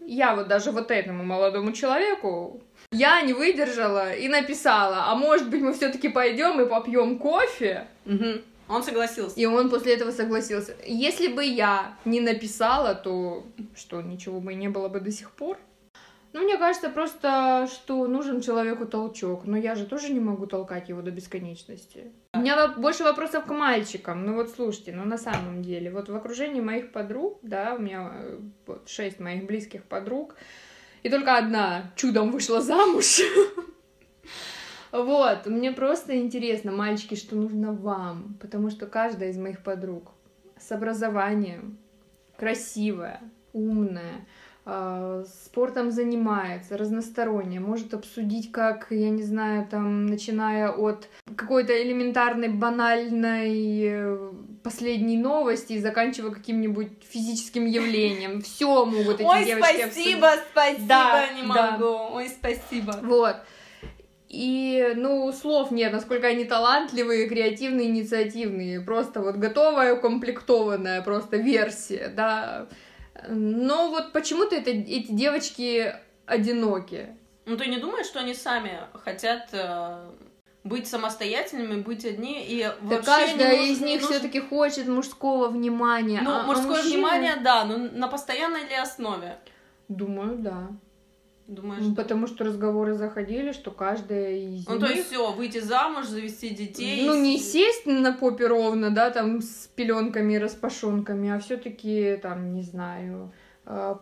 я 0.00 0.36
вот 0.36 0.48
даже 0.48 0.70
вот 0.70 0.90
этому 0.90 1.24
молодому 1.24 1.72
человеку 1.72 2.62
я 2.90 3.22
не 3.22 3.32
выдержала 3.32 4.12
и 4.12 4.28
написала, 4.28 5.04
а 5.06 5.14
может 5.14 5.48
быть 5.48 5.62
мы 5.62 5.72
все-таки 5.72 6.08
пойдем 6.08 6.60
и 6.60 6.68
попьем 6.68 7.18
кофе? 7.18 7.86
Мгм. 8.04 8.42
Он 8.68 8.82
согласился. 8.82 9.38
И 9.38 9.44
он 9.44 9.68
после 9.70 9.94
этого 9.94 10.12
согласился. 10.12 10.76
Если 10.86 11.28
бы 11.28 11.44
я 11.44 11.96
не 12.04 12.20
написала, 12.20 12.94
то 12.94 13.44
что, 13.74 14.00
ничего 14.00 14.40
бы 14.40 14.54
не 14.54 14.68
было 14.68 14.88
бы 14.88 15.00
до 15.00 15.10
сих 15.10 15.30
пор? 15.32 15.58
Ну, 16.32 16.42
мне 16.42 16.56
кажется 16.56 16.88
просто, 16.88 17.68
что 17.70 18.06
нужен 18.06 18.40
человеку 18.40 18.86
толчок. 18.86 19.44
Но 19.44 19.56
я 19.56 19.74
же 19.74 19.84
тоже 19.84 20.12
не 20.12 20.20
могу 20.20 20.46
толкать 20.46 20.88
его 20.88 21.02
до 21.02 21.10
бесконечности. 21.10 22.12
У 22.32 22.38
меня 22.38 22.68
больше 22.68 23.04
вопросов 23.04 23.44
к 23.44 23.50
мальчикам. 23.50 24.24
Ну 24.24 24.34
вот 24.34 24.50
слушайте, 24.50 24.92
ну 24.92 25.04
на 25.04 25.18
самом 25.18 25.62
деле, 25.62 25.90
вот 25.90 26.08
в 26.08 26.16
окружении 26.16 26.60
моих 26.60 26.90
подруг, 26.92 27.38
да, 27.42 27.74
у 27.74 27.78
меня 27.78 28.12
э, 28.14 28.38
вот 28.66 28.88
шесть 28.88 29.20
моих 29.20 29.44
близких 29.44 29.84
подруг, 29.84 30.36
и 31.02 31.10
только 31.10 31.36
одна 31.36 31.92
чудом 31.96 32.30
вышла 32.30 32.60
замуж. 32.60 33.20
Вот, 34.92 35.46
мне 35.46 35.72
просто 35.72 36.18
интересно, 36.18 36.70
мальчики, 36.70 37.14
что 37.14 37.34
нужно 37.34 37.72
вам, 37.72 38.36
потому 38.38 38.68
что 38.68 38.86
каждая 38.86 39.30
из 39.30 39.38
моих 39.38 39.62
подруг 39.62 40.12
с 40.58 40.70
образованием, 40.70 41.78
красивая, 42.36 43.22
умная, 43.54 44.26
спортом 44.64 45.90
занимается, 45.90 46.76
разносторонняя, 46.76 47.60
может 47.60 47.94
обсудить 47.94 48.52
как, 48.52 48.86
я 48.90 49.10
не 49.10 49.24
знаю, 49.24 49.66
там, 49.68 50.06
начиная 50.06 50.70
от 50.70 51.08
какой-то 51.36 51.72
элементарной, 51.82 52.48
банальной 52.48 53.82
э, 53.84 54.32
последней 54.62 55.16
новости 55.16 55.72
и 55.72 55.80
заканчивая 55.80 56.30
каким-нибудь 56.30 56.90
физическим 57.02 57.66
явлением. 57.66 58.40
Все 58.40 58.84
могут 58.84 59.16
эти 59.16 59.26
Ой, 59.26 59.44
девочки 59.44 59.82
спасибо, 59.82 60.28
спасибо, 60.52 60.86
Да, 60.86 61.26
не 61.34 61.42
да. 61.42 61.72
могу. 61.72 62.16
Ой, 62.16 62.28
спасибо. 62.28 63.00
Вот. 63.02 63.36
И, 64.28 64.92
ну, 64.96 65.30
слов 65.32 65.72
нет, 65.72 65.92
насколько 65.92 66.28
они 66.28 66.44
талантливые, 66.44 67.28
креативные, 67.28 67.88
инициативные. 67.88 68.80
Просто 68.80 69.20
вот 69.20 69.36
готовая, 69.36 69.94
укомплектованная 69.94 71.02
просто 71.02 71.36
версия, 71.36 72.12
да. 72.14 72.68
Но 73.28 73.90
вот 73.90 74.12
почему-то 74.12 74.54
это, 74.56 74.70
эти 74.70 75.10
девочки 75.12 75.94
одиноки. 76.26 77.16
Ну, 77.46 77.56
ты 77.56 77.66
не 77.66 77.78
думаешь, 77.78 78.06
что 78.06 78.20
они 78.20 78.34
сами 78.34 78.78
хотят 79.04 79.48
э, 79.52 80.10
быть 80.64 80.86
самостоятельными, 80.86 81.82
быть 81.82 82.04
одни 82.04 82.44
и 82.46 82.62
Да 82.62 82.96
вообще 82.96 83.04
каждая 83.04 83.52
не 83.52 83.58
нужно- 83.58 83.72
из 83.72 83.80
них 83.80 84.00
нужно- 84.02 84.16
все-таки 84.16 84.40
хочет 84.40 84.86
мужского 84.86 85.48
внимания. 85.48 86.20
Ну, 86.22 86.30
а- 86.30 86.40
а 86.40 86.42
мужское 86.44 86.82
мужчины- 86.82 86.94
внимание, 86.94 87.36
да, 87.42 87.64
но 87.64 87.76
на 87.78 88.08
постоянной 88.08 88.66
ли 88.68 88.74
основе? 88.74 89.38
Думаю, 89.88 90.38
да. 90.38 90.68
Думаешь? 91.52 91.82
Ну, 91.84 91.94
Потому 91.94 92.26
что 92.26 92.44
разговоры 92.44 92.94
заходили, 92.94 93.52
что 93.52 93.70
каждая 93.70 94.36
из 94.36 94.66
Ну, 94.66 94.76
них... 94.76 94.86
то 94.86 94.92
есть 94.92 95.06
все, 95.08 95.32
выйти 95.32 95.58
замуж, 95.58 96.06
завести 96.06 96.50
детей. 96.50 97.06
Ну, 97.06 97.14
не 97.14 97.38
сесть 97.38 97.84
на 97.86 98.12
попе 98.12 98.46
ровно, 98.46 98.90
да, 98.90 99.10
там 99.10 99.42
с 99.42 99.68
пеленками 99.74 100.34
и 100.34 100.38
распашонками, 100.38 101.30
а 101.30 101.38
все-таки, 101.38 102.18
там, 102.22 102.54
не 102.54 102.62
знаю, 102.62 103.32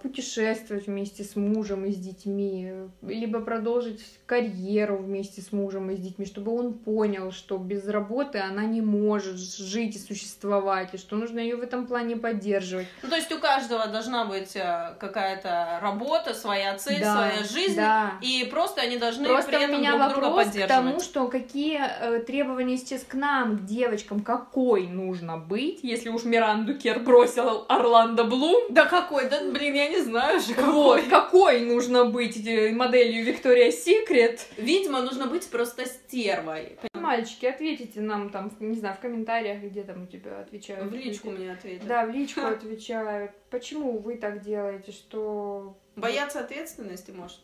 путешествовать 0.03 0.87
вместе 0.87 1.23
с 1.23 1.37
мужем 1.37 1.85
и 1.85 1.93
с 1.93 1.97
детьми, 1.97 2.73
либо 3.03 3.41
продолжить 3.41 4.01
карьеру 4.27 4.97
вместе 4.97 5.43
с 5.43 5.53
мужем 5.53 5.91
и 5.91 5.97
с 5.97 5.99
детьми, 6.01 6.25
чтобы 6.25 6.53
он 6.57 6.73
понял, 6.75 7.31
что 7.31 7.59
без 7.59 7.87
работы 7.89 8.39
она 8.39 8.65
не 8.65 8.81
может 8.81 9.39
жить 9.39 9.97
и 9.97 9.99
существовать, 9.99 10.95
и 10.95 10.97
что 10.99 11.17
нужно 11.17 11.39
ее 11.41 11.57
в 11.57 11.61
этом 11.63 11.87
плане 11.87 12.17
поддерживать. 12.17 12.87
Ну, 13.03 13.11
то 13.11 13.17
есть 13.17 13.31
у 13.33 13.39
каждого 13.39 13.87
должна 13.87 14.25
быть 14.25 14.57
э, 14.57 14.95
какая-то 14.99 15.79
работа, 15.83 16.33
своя 16.35 16.77
цель, 16.79 17.01
Да, 17.01 17.15
своя 17.15 17.45
жизнь. 17.45 17.77
да. 17.77 18.13
И 18.23 18.49
просто 18.51 18.81
они 18.81 18.97
должны 18.97 19.27
Просто 19.27 19.51
при 19.51 19.57
у 19.59 19.61
этом 19.61 19.79
меня 19.81 19.91
друг 19.99 20.13
друга 20.15 20.25
вопрос 20.27 20.45
к 20.45 20.47
поддерживать. 20.49 20.69
тому, 20.85 21.01
что 21.01 21.29
какие 21.29 21.81
э, 22.01 22.21
требования 22.21 22.77
сейчас 22.79 23.03
к 23.05 23.15
нам, 23.15 23.59
к 23.59 23.65
девочкам, 23.67 24.21
какой 24.23 24.87
нужно 24.87 25.37
быть, 25.37 25.81
если 25.83 26.09
уж 26.09 26.25
Миранду 26.25 26.75
Кер 26.79 27.01
бросила 27.01 27.65
Орландо 27.69 28.25
Блум, 28.25 28.73
Да 28.73 28.87
какой? 28.87 29.29
Да, 29.29 29.41
блин, 29.51 29.75
я 29.75 29.89
не 29.89 30.01
знаю 30.01 30.41
же, 30.41 30.55
вот, 30.55 31.03
какой. 31.03 31.09
какой 31.09 31.61
нужно 31.61 32.05
быть 32.05 32.47
э, 32.47 32.73
моделью 32.73 33.25
Виктория 33.25 33.71
Секрет. 33.71 34.47
Видимо, 34.57 35.03
нужно 35.03 35.27
быть 35.27 35.49
просто 35.49 35.87
стервой. 35.87 36.79
Мальчики, 36.95 37.47
ответите 37.47 38.01
нам 38.01 38.31
там, 38.31 38.53
не 38.61 38.77
знаю, 38.77 38.95
в 38.97 39.01
комментариях, 39.01 39.63
где 39.63 39.83
там 39.83 40.05
у 40.05 40.07
тебя 40.07 40.41
отвечают. 40.41 40.91
В 40.91 40.95
личку 40.95 41.31
мне 41.31 41.53
ответят. 41.53 41.87
Да, 41.87 42.07
в 42.07 42.11
личку 42.11 42.43
отвечают. 42.43 43.33
Почему 43.51 43.99
вы 43.99 44.17
так 44.17 44.43
делаете, 44.43 44.93
что... 44.93 45.77
Бояться 45.97 46.41
ответственности, 46.41 47.11
может? 47.11 47.41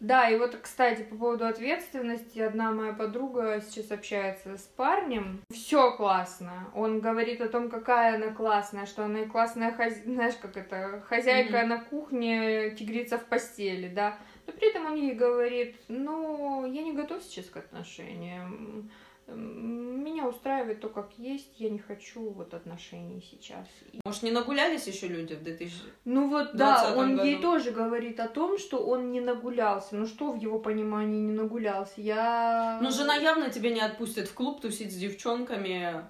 Да, 0.00 0.28
и 0.30 0.38
вот, 0.38 0.56
кстати, 0.62 1.02
по 1.02 1.16
поводу 1.16 1.46
ответственности, 1.46 2.38
одна 2.38 2.70
моя 2.70 2.92
подруга 2.92 3.60
сейчас 3.60 3.90
общается 3.90 4.56
с 4.56 4.62
парнем. 4.62 5.40
Все 5.50 5.90
классно. 5.96 6.70
Он 6.74 7.00
говорит 7.00 7.40
о 7.40 7.48
том, 7.48 7.68
какая 7.68 8.14
она 8.14 8.32
классная, 8.32 8.86
что 8.86 9.04
она 9.04 9.20
и 9.22 9.26
классная, 9.26 9.72
хозя- 9.72 10.04
знаешь, 10.04 10.36
как 10.40 10.56
это, 10.56 11.02
хозяйка 11.08 11.58
Мгм. 11.58 11.68
на 11.68 11.78
кухне, 11.80 12.70
тигрица 12.70 13.18
в 13.18 13.24
постели, 13.24 13.88
да. 13.88 14.16
Но 14.46 14.52
при 14.52 14.70
этом 14.70 14.86
он 14.86 14.94
ей 14.94 15.14
говорит, 15.14 15.76
ну, 15.88 16.64
я 16.64 16.82
не 16.82 16.92
готов 16.92 17.22
сейчас 17.22 17.46
к 17.46 17.56
отношениям. 17.56 18.90
Меня 19.34 20.26
устраивает 20.26 20.80
то, 20.80 20.88
как 20.88 21.10
есть, 21.18 21.52
я 21.58 21.68
не 21.68 21.78
хочу 21.78 22.30
вот 22.30 22.54
отношений 22.54 23.22
сейчас. 23.30 23.66
Может, 24.04 24.22
не 24.22 24.30
нагулялись 24.30 24.86
еще 24.86 25.06
люди 25.06 25.34
в 25.34 25.42
2000... 25.42 25.74
ну 26.06 26.28
вот, 26.28 26.54
да, 26.54 26.92
20-м 26.92 26.98
он 26.98 27.16
году. 27.16 27.28
ей 27.28 27.42
тоже 27.42 27.70
говорит 27.72 28.20
о 28.20 28.28
том, 28.28 28.56
что 28.58 28.78
он 28.78 29.12
не 29.12 29.20
нагулялся. 29.20 29.96
Ну 29.96 30.06
что 30.06 30.32
в 30.32 30.40
его 30.40 30.58
понимании 30.58 31.20
не 31.20 31.32
нагулялся? 31.32 31.94
Я... 31.96 32.78
Ну, 32.82 32.90
жена 32.90 33.16
явно 33.16 33.50
тебя 33.50 33.70
не 33.70 33.80
отпустит 33.80 34.28
в 34.28 34.34
клуб 34.34 34.62
тусить 34.62 34.92
с 34.92 34.96
девчонками. 34.96 36.04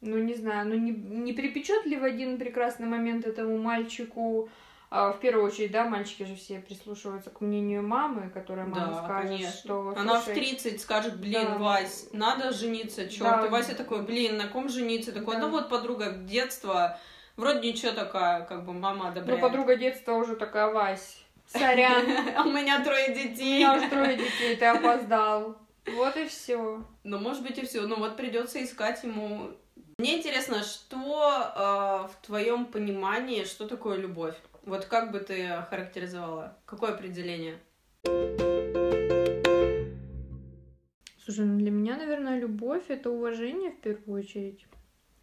Ну 0.00 0.18
не 0.18 0.34
знаю, 0.34 0.68
ну 0.68 0.76
не, 0.76 0.92
не 0.92 1.32
припечет 1.32 1.84
ли 1.86 1.96
в 1.96 2.04
один 2.04 2.38
прекрасный 2.38 2.86
момент 2.86 3.26
этому 3.26 3.58
мальчику... 3.58 4.48
а, 4.90 5.12
в 5.12 5.20
первую 5.20 5.46
очередь, 5.46 5.70
да, 5.70 5.84
мальчики 5.84 6.24
же 6.24 6.34
все 6.34 6.58
прислушиваются 6.58 7.30
к 7.30 7.40
мнению 7.40 7.82
мамы, 7.86 8.28
которая 8.30 8.66
мама 8.66 8.86
Да, 8.92 9.04
скажет, 9.04 9.30
конечно. 9.30 9.52
что... 9.52 9.94
Она 9.96 10.20
в 10.20 10.24
«Слушай, 10.24 10.34
30 10.40 10.80
скажет, 10.80 11.20
блин, 11.20 11.44
Да. 11.44 11.58
Вась, 11.58 12.08
надо 12.12 12.52
жениться, 12.52 13.08
черт. 13.08 13.40
Да. 13.40 13.46
И 13.46 13.48
Вася 13.48 13.76
такой, 13.76 14.02
блин, 14.02 14.36
на 14.36 14.48
ком 14.48 14.68
жениться? 14.68 15.12
Такой, 15.12 15.36
Да. 15.36 15.42
ну 15.42 15.50
вот 15.50 15.68
подруга 15.68 16.10
детства, 16.10 16.98
вроде 17.36 17.70
ничего 17.72 17.92
такая, 17.92 18.44
как 18.44 18.64
бы 18.64 18.72
мама 18.72 19.04
Ну, 19.04 19.10
одобряет. 19.10 19.40
подруга 19.40 19.76
детства 19.76 20.14
уже 20.14 20.34
такая, 20.34 20.72
Вась, 20.72 21.22
сорян, 21.46 22.04
А 22.36 22.42
у 22.42 22.50
меня 22.50 22.82
трое 22.82 23.12
у 23.12 23.14
детей. 23.14 23.58
меня 23.58 23.74
уже 23.76 23.88
трое 23.88 24.16
детей, 24.16 24.56
ты 24.56 24.64
опоздал. 24.66 25.56
Вот 25.86 26.16
и 26.16 26.26
все. 26.26 26.82
Ну, 27.04 27.18
может 27.18 27.42
быть, 27.42 27.58
и 27.58 27.64
все. 27.64 27.82
Ну, 27.82 27.96
вот 27.96 28.16
придется 28.16 28.62
искать 28.62 29.02
ему. 29.02 29.50
Мне 29.98 30.18
интересно, 30.18 30.62
что 30.62 31.52
э, 31.54 32.08
в 32.08 32.26
твоем 32.26 32.66
понимании, 32.66 33.44
что 33.44 33.66
такое 33.66 33.96
любовь? 33.96 34.34
Вот 34.64 34.84
как 34.84 35.10
бы 35.12 35.20
ты 35.20 35.48
характеризовала? 35.68 36.58
Какое 36.66 36.92
определение? 36.92 37.58
Слушай, 41.24 41.46
ну 41.46 41.58
для 41.58 41.70
меня, 41.70 41.96
наверное, 41.96 42.38
любовь 42.38 42.84
это 42.88 43.10
уважение 43.10 43.70
в 43.70 43.80
первую 43.80 44.20
очередь. 44.20 44.66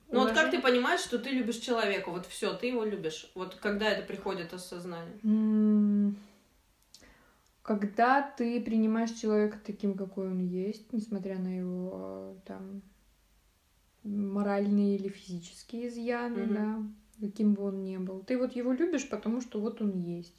Ну 0.09 0.21
вот 0.21 0.31
как 0.31 0.51
ты 0.51 0.61
понимаешь, 0.61 1.01
что 1.01 1.19
ты 1.19 1.31
любишь 1.31 1.57
человека? 1.57 2.09
Вот 2.11 2.25
все, 2.25 2.53
ты 2.53 2.67
его 2.67 2.83
любишь. 2.83 3.29
Вот 3.35 3.55
когда 3.55 3.89
это 3.89 4.05
приходит 4.05 4.53
осознание? 4.53 5.17
Когда 7.61 8.21
ты 8.21 8.61
принимаешь 8.61 9.11
человека 9.11 9.59
таким, 9.65 9.95
какой 9.97 10.27
он 10.27 10.39
есть, 10.39 10.93
несмотря 10.93 11.37
на 11.37 11.57
его 11.57 11.91
э, 11.93 12.35
там 12.45 12.81
моральные 14.03 14.95
или 14.95 15.09
физические 15.09 15.89
изъяны, 15.89 16.45
Мгм. 16.45 16.53
да, 16.53 16.83
каким 17.19 17.53
бы 17.53 17.63
он 17.63 17.83
ни 17.83 17.97
был. 17.97 18.21
Ты 18.21 18.37
вот 18.37 18.55
его 18.55 18.73
любишь, 18.73 19.09
потому 19.09 19.41
что 19.41 19.59
вот 19.59 19.81
он 19.81 19.91
есть. 20.01 20.35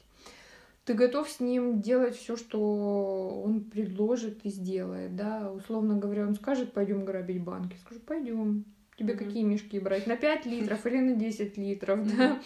Ты 0.85 0.93
готов 0.93 1.29
с 1.29 1.39
ним 1.39 1.81
делать 1.81 2.15
все, 2.17 2.35
что 2.35 3.41
он 3.45 3.63
предложит 3.63 4.43
и 4.45 4.49
сделает, 4.49 5.15
да. 5.15 5.51
Условно 5.51 5.97
говоря, 5.97 6.25
он 6.25 6.35
скажет, 6.35 6.73
пойдем 6.73 7.05
грабить 7.05 7.43
банки. 7.43 7.77
Скажу, 7.85 7.99
пойдем. 8.01 8.65
Тебе 8.97 9.13
Мгм. 9.13 9.25
какие 9.25 9.43
мешки 9.43 9.79
брать? 9.79 10.07
На 10.07 10.17
5 10.17 10.45
литров 10.45 10.85
или 10.85 10.97
на 10.99 11.15
10 11.15 11.57
литров, 11.57 12.17
да? 12.17 12.41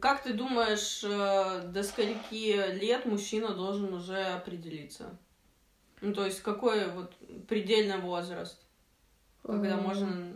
Как 0.00 0.22
ты 0.22 0.32
думаешь, 0.32 1.02
э, 1.04 1.68
до 1.68 1.82
скольки 1.82 2.78
лет 2.78 3.04
мужчина 3.06 3.54
должен 3.54 3.92
уже 3.92 4.16
определиться? 4.16 5.18
Ну, 6.00 6.12
то 6.14 6.24
есть, 6.24 6.40
какой 6.40 6.90
вот 6.92 7.14
предельный 7.48 7.98
возраст, 7.98 8.60
когда 9.42 9.76
Э, 9.78 9.80
можно... 9.80 10.32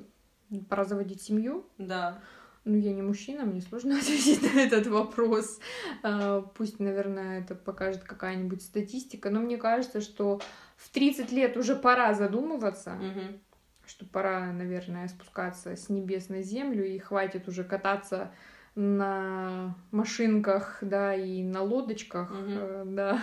Пора 0.68 0.84
заводить 0.84 1.22
семью. 1.22 1.64
Да. 1.78 2.20
Ну, 2.66 2.76
я 2.76 2.92
не 2.92 3.00
мужчина, 3.02 3.44
мне 3.44 3.60
сложно 3.60 3.96
ответить 3.98 4.42
на 4.42 4.60
этот 4.60 4.88
вопрос. 4.88 5.60
А, 6.02 6.40
Пусть, 6.42 6.80
наверное, 6.80 7.40
это 7.40 7.54
покажет 7.54 8.02
какая-нибудь 8.02 8.60
статистика, 8.60 9.30
но 9.30 9.40
мне 9.40 9.56
кажется, 9.56 10.00
что 10.00 10.40
в 10.76 10.90
30 10.90 11.30
лет 11.32 11.56
уже 11.56 11.76
пора 11.76 12.12
задумываться, 12.12 12.90
Мгм. 12.96 13.40
что 13.86 14.04
пора, 14.04 14.52
наверное, 14.52 15.06
спускаться 15.06 15.76
с 15.76 15.88
небес 15.88 16.28
на 16.28 16.42
землю 16.42 16.84
и 16.84 16.98
хватит 16.98 17.46
уже 17.48 17.62
кататься 17.62 18.32
на 18.74 19.76
машинках, 19.92 20.78
да, 20.80 21.14
и 21.14 21.44
на 21.44 21.62
лодочках, 21.62 22.30
э, 22.34 22.82
да. 22.84 23.22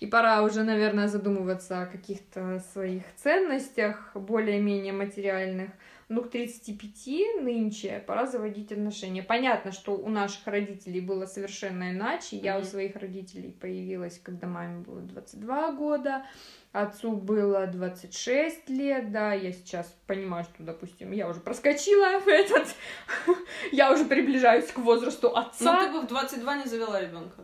И 0.00 0.06
пора 0.06 0.42
уже, 0.42 0.64
наверное, 0.64 1.06
задумываться 1.08 1.82
о 1.82 1.86
каких-то 1.86 2.62
своих 2.72 3.02
ценностях, 3.14 4.10
более-менее 4.14 4.92
материальных. 4.92 5.70
Ну, 6.08 6.22
к 6.22 6.30
35 6.30 7.42
нынче 7.42 8.02
пора 8.06 8.26
заводить 8.26 8.70
отношения. 8.70 9.24
Понятно, 9.24 9.72
что 9.72 9.96
у 9.96 10.08
наших 10.08 10.46
родителей 10.46 11.00
было 11.00 11.26
совершенно 11.26 11.90
иначе. 11.90 12.36
Я 12.36 12.58
у 12.60 12.62
своих 12.62 12.94
родителей 12.94 13.50
появилась, 13.50 14.20
когда 14.22 14.46
маме 14.46 14.82
было 14.84 15.00
22 15.00 15.72
года, 15.72 16.24
отцу 16.70 17.10
было 17.16 17.66
26 17.66 18.68
лет, 18.68 19.10
да, 19.10 19.32
я 19.32 19.50
сейчас 19.52 19.96
понимаю, 20.06 20.44
что, 20.44 20.62
допустим, 20.62 21.10
я 21.10 21.28
уже 21.28 21.40
проскочила 21.40 22.20
в 22.20 22.28
этот, 22.28 22.68
я 23.72 23.92
уже 23.92 24.04
приближаюсь 24.04 24.70
к 24.70 24.78
возрасту 24.78 25.30
Ну, 25.30 25.36
отца. 25.36 25.86
ты 25.86 25.92
бы 25.92 26.02
в 26.02 26.06
22 26.06 26.56
не 26.58 26.64
завела 26.66 27.00
ребенка. 27.00 27.42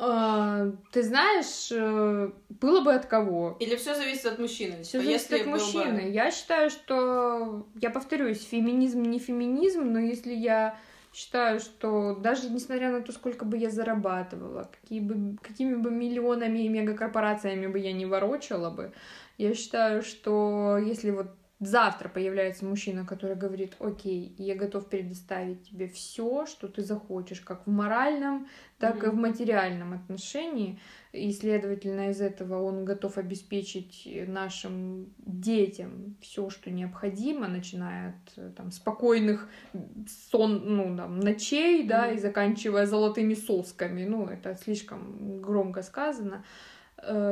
А, 0.00 0.70
Ты 0.92 1.02
знаешь, 1.02 1.70
э, 1.72 2.30
было 2.60 2.80
бы 2.82 2.94
от 2.94 3.06
кого? 3.06 3.56
Или 3.58 3.74
все 3.76 3.94
зависит 3.94 4.26
от 4.26 4.38
мужчины? 4.38 4.82
Все 4.82 4.92
Типа, 4.92 5.04
зависит 5.04 5.32
от 5.32 5.40
был 5.40 5.52
бы- 5.52 5.58
мужчины. 5.58 6.10
Я 6.10 6.30
считаю, 6.30 6.70
что, 6.70 7.66
я 7.74 7.90
повторюсь, 7.90 8.46
феминизм 8.46 9.02
не 9.02 9.18
феминизм, 9.18 9.92
но 9.92 9.98
если 9.98 10.32
я 10.32 10.78
считаю, 11.12 11.58
что 11.58 12.14
даже 12.14 12.48
несмотря 12.48 12.92
на 12.92 13.00
то, 13.00 13.10
сколько 13.12 13.44
бы 13.44 13.56
я 13.56 13.70
зарабатывала, 13.70 14.70
какие 14.80 15.00
бы, 15.00 15.36
какими 15.42 15.74
бы 15.74 15.90
миллионами 15.90 16.60
и 16.60 16.68
мегакорпорациями 16.68 17.66
бы 17.66 17.78
я 17.80 17.92
не 17.92 18.06
ворочала 18.06 18.70
бы, 18.70 18.92
я 19.36 19.52
считаю, 19.54 20.02
что 20.02 20.78
если 20.78 21.10
вот 21.10 21.26
завтра 21.60 22.08
появляется 22.08 22.64
мужчина, 22.64 23.04
который 23.04 23.36
говорит, 23.36 23.74
окей, 23.80 24.34
я 24.38 24.54
готов 24.54 24.88
предоставить 24.88 25.68
тебе 25.68 25.88
все, 25.88 26.46
что 26.46 26.68
ты 26.68 26.82
захочешь, 26.82 27.40
как 27.40 27.66
в 27.66 27.70
моральном, 27.70 28.46
так 28.78 29.02
mm-hmm. 29.02 29.06
и 29.06 29.10
в 29.10 29.14
материальном 29.14 29.92
отношении, 29.92 30.78
и, 31.12 31.32
следовательно, 31.32 32.10
из 32.10 32.20
этого 32.20 32.62
он 32.62 32.84
готов 32.84 33.18
обеспечить 33.18 34.08
нашим 34.28 35.12
детям 35.18 36.16
все, 36.20 36.48
что 36.48 36.70
необходимо, 36.70 37.48
начиная 37.48 38.10
от 38.10 38.54
там, 38.54 38.70
спокойных 38.70 39.48
сон, 40.30 40.62
ну, 40.64 40.96
там, 40.96 41.18
ночей, 41.18 41.82
mm-hmm. 41.82 41.88
да, 41.88 42.12
и 42.12 42.18
заканчивая 42.18 42.86
золотыми 42.86 43.34
сосками, 43.34 44.04
ну, 44.04 44.26
это 44.26 44.54
слишком 44.54 45.40
громко 45.40 45.82
сказано, 45.82 46.44
Э, 46.44 46.77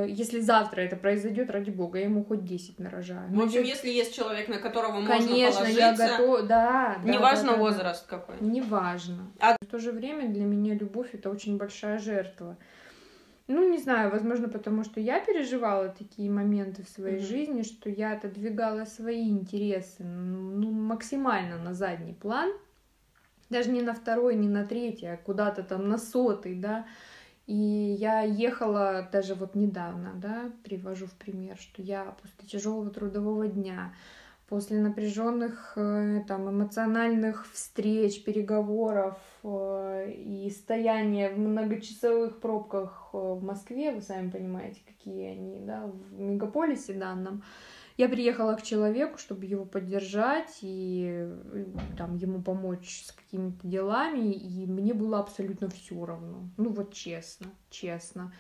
если 0.07 0.41
завтра 0.41 0.83
это 0.83 0.97
произойдет, 0.97 1.51
ради 1.51 1.71
бога, 1.71 1.99
я 1.99 2.05
ему 2.05 2.25
хоть 2.25 2.45
10 2.45 2.79
нарожаю. 2.79 3.29
В 3.31 3.41
общем, 3.43 3.63
если 3.63 3.91
есть 3.91 4.15
человек, 4.15 4.49
на 4.49 4.59
которого 4.59 5.05
Конечно, 5.05 5.35
можно 5.35 5.61
положиться... 5.61 5.79
я 5.79 5.93
готов... 5.95 6.47
Да, 6.47 6.97
да. 7.03 7.11
Неважно 7.11 7.49
да, 7.49 7.55
да, 7.55 7.59
возраст 7.59 8.07
да. 8.09 8.17
какой. 8.19 8.37
Неважно. 8.41 9.31
А... 9.41 9.57
В 9.61 9.67
то 9.67 9.79
же 9.79 9.93
время 9.93 10.29
для 10.29 10.45
меня 10.45 10.75
любовь— 10.75 11.09
это 11.13 11.31
очень 11.31 11.57
большая 11.57 11.99
жертва. 11.99 12.57
Ну, 13.49 13.69
не 13.71 13.79
знаю, 13.79 14.11
возможно, 14.11 14.49
потому 14.49 14.83
что 14.83 14.99
я 15.01 15.21
переживала 15.21 15.89
такие 15.89 16.31
моменты 16.31 16.83
в 16.83 16.89
своей 16.89 17.19
mm-hmm. 17.19 17.29
жизни, 17.29 17.63
что 17.63 17.89
я 17.89 18.13
отодвигала 18.13 18.85
свои 18.87 19.29
интересы 19.29 20.03
ну, 20.03 20.71
максимально 20.71 21.57
на 21.59 21.73
задний 21.73 22.15
план. 22.15 22.53
Даже 23.49 23.71
не 23.71 23.83
на 23.83 23.95
второй, 23.95 24.35
не 24.35 24.49
на 24.49 24.65
третий, 24.65 25.07
а 25.07 25.17
куда-то 25.17 25.63
там 25.63 25.89
на 25.89 25.99
сотый, 25.99 26.57
да. 26.57 26.87
И 27.47 27.55
я 27.55 28.23
ехала 28.23 29.09
даже 29.13 29.35
вот 29.35 29.55
недавно, 29.55 30.13
да, 30.17 30.51
привожу 30.65 31.07
в 31.07 31.13
пример, 31.13 31.57
что 31.59 31.81
я 31.81 32.17
после 32.21 32.49
тяжелого 32.49 32.91
трудового 32.91 33.47
дня, 33.47 33.95
после 34.49 34.79
напряженных 34.79 35.75
э, 35.77 36.25
там 36.27 36.51
эмоциональных 36.51 37.49
встреч, 37.53 38.25
переговоров 38.25 39.17
э, 39.45 40.11
и 40.13 40.51
стояния 40.51 41.31
в 41.31 41.39
многочасовых 41.39 42.41
пробках 42.41 43.11
э, 43.13 43.17
в 43.17 43.45
Москве, 43.45 43.93
вы 43.93 44.01
сами 44.01 44.29
понимаете, 44.29 44.81
какие 44.85 45.31
они, 45.31 45.61
да, 45.61 45.87
в 45.87 46.19
мегаполисе 46.19 46.95
данном, 46.95 47.45
я 47.97 48.09
приехала 48.09 48.55
к 48.55 48.63
человеку, 48.63 49.19
чтобы 49.19 49.47
его 49.47 49.65
поддержать 49.65 50.59
и 50.61 51.29
там 51.97 52.17
ему 52.17 52.43
помочь 52.43 53.05
с 53.07 53.13
какими-то 53.13 53.67
делами, 53.67 54.33
и 54.33 54.67
мне 54.67 54.93
было 54.93 55.19
абсолютно 55.19 55.71
все 55.71 56.05
равно. 56.05 56.49
Ну 56.57 56.71
вот 56.71 56.93
честно, 56.93 57.47
честно. 57.71 58.33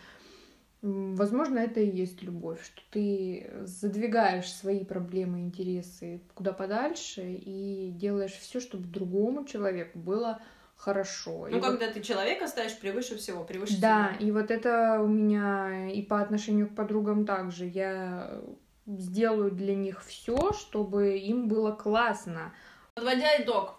Возможно, 0.82 1.58
это 1.58 1.80
и 1.80 1.90
есть 1.90 2.22
любовь, 2.22 2.62
что 2.62 2.82
ты 2.90 3.50
задвигаешь 3.62 4.52
свои 4.52 4.84
проблемы, 4.84 5.40
интересы 5.40 6.20
куда 6.34 6.52
подальше 6.52 7.22
и 7.24 7.90
делаешь 7.92 8.34
все, 8.34 8.60
чтобы 8.60 8.84
другому 8.84 9.46
человеку 9.46 9.98
было 9.98 10.40
хорошо. 10.76 11.48
Ну, 11.50 11.56
и 11.56 11.60
когда 11.60 11.86
вот... 11.86 11.94
ты 11.94 12.02
человека 12.02 12.46
ставишь 12.46 12.78
превыше 12.78 13.16
всего, 13.16 13.42
превыше 13.42 13.80
Да, 13.80 14.12
себя. 14.14 14.26
и 14.26 14.30
вот 14.30 14.50
это 14.50 15.00
у 15.02 15.08
меня 15.08 15.90
и 15.90 16.02
по 16.02 16.20
отношению 16.20 16.68
к 16.68 16.74
подругам 16.74 17.24
также. 17.24 17.64
Я 17.64 18.42
сделаю 18.86 19.50
для 19.50 19.74
них 19.74 20.02
все, 20.04 20.52
чтобы 20.52 21.18
им 21.18 21.48
было 21.48 21.72
классно. 21.72 22.52
Подводя 22.94 23.42
итог, 23.42 23.78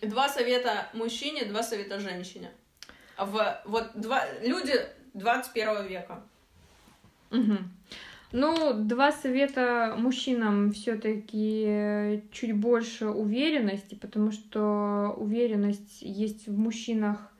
два 0.00 0.28
совета 0.28 0.88
мужчине, 0.94 1.44
два 1.44 1.62
совета 1.62 2.00
женщине. 2.00 2.50
В, 3.18 3.62
вот 3.66 3.90
два, 3.94 4.24
люди 4.40 4.74
21 5.14 5.86
века. 5.86 6.22
Угу. 7.30 7.58
Ну, 8.32 8.72
два 8.72 9.12
совета 9.12 9.94
мужчинам 9.98 10.72
все-таки 10.72 12.22
чуть 12.32 12.54
больше 12.54 13.08
уверенности, 13.08 13.94
потому 13.94 14.32
что 14.32 15.14
уверенность 15.18 16.00
есть 16.00 16.46
в 16.46 16.56
мужчинах 16.56 17.31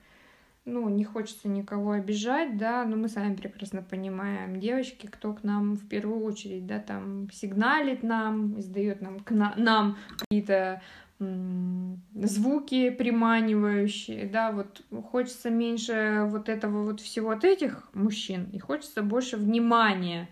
ну, 0.65 0.87
не 0.89 1.03
хочется 1.03 1.47
никого 1.47 1.91
обижать, 1.91 2.57
да, 2.57 2.85
но 2.85 2.95
мы 2.95 3.09
сами 3.09 3.35
прекрасно 3.35 3.81
понимаем, 3.81 4.59
девочки, 4.59 5.07
кто 5.07 5.33
к 5.33 5.43
нам 5.43 5.75
в 5.75 5.87
первую 5.87 6.23
очередь, 6.23 6.65
да, 6.65 6.79
там 6.79 7.29
сигналит 7.31 8.03
нам, 8.03 8.59
издает 8.59 9.01
нам, 9.01 9.19
к 9.19 9.31
на, 9.31 9.53
нам 9.57 9.97
какие-то 10.17 10.81
звуки 11.19 12.89
приманивающие, 12.89 14.25
да, 14.25 14.51
вот 14.51 14.81
хочется 15.09 15.49
меньше 15.49 16.23
вот 16.27 16.49
этого 16.49 16.83
вот 16.83 17.01
всего 17.01 17.31
от 17.31 17.43
этих 17.43 17.89
мужчин, 17.93 18.49
и 18.51 18.59
хочется 18.59 19.03
больше 19.03 19.37
внимания 19.37 20.29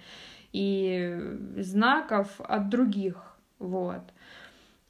и 0.51 1.17
знаков 1.57 2.39
от 2.39 2.69
других, 2.69 3.37
вот. 3.59 4.01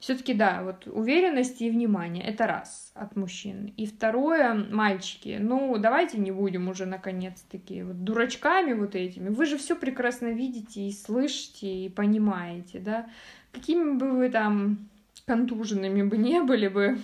Все-таки, 0.02 0.34
да, 0.34 0.64
вот 0.64 0.88
уверенность 0.88 1.62
и 1.62 1.70
внимание 1.70 2.24
это 2.24 2.48
раз 2.48 2.90
от 2.96 3.14
мужчин. 3.14 3.72
И 3.76 3.86
второе, 3.86 4.52
мальчики, 4.52 5.38
ну 5.40 5.78
давайте 5.78 6.18
не 6.18 6.32
будем 6.32 6.68
уже 6.68 6.86
наконец-таки 6.86 7.84
вот 7.84 8.02
дурачками 8.02 8.72
вот 8.72 8.96
этими. 8.96 9.28
Вы 9.28 9.46
же 9.46 9.56
все 9.58 9.76
прекрасно 9.76 10.32
видите 10.32 10.88
и 10.88 10.90
слышите 10.90 11.68
и 11.68 11.88
понимаете, 11.88 12.80
да. 12.80 13.08
Какими 13.52 13.92
бы 13.92 14.10
вы 14.10 14.28
там 14.28 14.88
контуженными 15.24 16.02
бы 16.02 16.16
не 16.16 16.42
были 16.42 16.66
бы, 16.66 16.98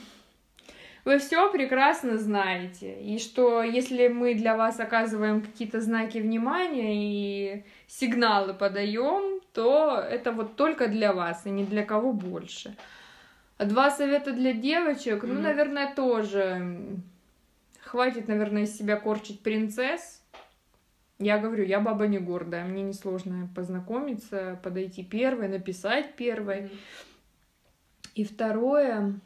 вы 1.05 1.19
все 1.19 1.53
прекрасно 1.53 2.19
знаете. 2.19 3.01
И 3.01 3.21
что 3.21 3.63
если 3.63 4.09
мы 4.09 4.35
для 4.35 4.57
вас 4.57 4.81
оказываем 4.81 5.41
какие-то 5.41 5.81
знаки 5.81 6.19
внимания 6.19 6.97
и 6.97 7.65
сигналы 7.87 8.55
подаем, 8.55 9.38
то 9.53 9.99
это 9.99 10.33
вот 10.33 10.57
только 10.57 10.89
для 10.89 11.13
вас 11.13 11.47
и 11.47 11.51
ни 11.51 11.65
для 11.65 11.85
кого 11.85 12.13
больше. 12.13 12.77
А 13.57 13.65
два 13.65 13.91
совета 13.91 14.33
для 14.33 14.53
девочек, 14.53 15.25
mm-hmm. 15.25 15.33
ну, 15.33 15.41
наверное, 15.41 15.95
тоже. 15.95 16.77
Хватит, 17.83 18.29
наверное, 18.29 18.63
из 18.63 18.77
себя 18.77 18.97
корчить 18.97 19.41
принцесс. 19.41 20.23
Я 21.19 21.39
говорю, 21.39 21.65
я 21.65 21.81
баба 21.81 22.07
не 22.07 22.19
гордая, 22.19 22.65
мне 22.65 22.83
несложно 22.83 23.49
познакомиться, 23.55 24.61
подойти 24.63 25.03
первой, 25.03 25.49
написать 25.49 26.15
первой. 26.15 26.61
Mm-hmm. 26.61 26.79
И 28.15 28.25
второе, 28.25 29.21